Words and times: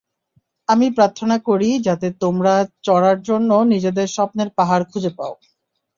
আমি 0.69 0.87
প্রার্থনা 0.97 1.35
করি, 1.47 1.79
যাতে 1.87 2.07
তোমরা 2.23 2.53
চড়ার 2.83 3.17
জন্য 3.21 3.49
নিজেদের 3.71 4.07
স্বপ্নের 4.15 4.49
পাহাড় 4.57 4.83
খুঁজে 4.91 5.11
পাও। 5.17 5.33